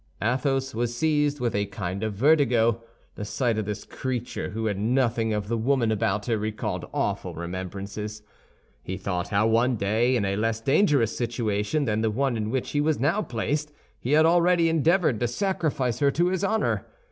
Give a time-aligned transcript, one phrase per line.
[0.23, 2.83] Athos was seized with a kind of vertigo.
[3.13, 7.35] The sight of this creature, who had nothing of the woman about her, recalled awful
[7.35, 8.23] remembrances.
[8.81, 12.71] He thought how one day, in a less dangerous situation than the one in which
[12.71, 16.83] he was now placed, he had already endeavored to sacrifice her to his honor.